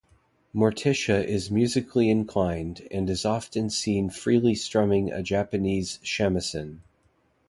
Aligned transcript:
Morticia 0.51 1.23
is 1.23 1.51
musically 1.51 2.09
inclined, 2.09 2.87
and 2.89 3.07
is 3.07 3.23
often 3.23 3.69
seen 3.69 4.09
freely 4.09 4.55
strumming 4.55 5.11
a 5.11 5.21
Japanese 5.21 5.99
shamisen. 6.01 6.81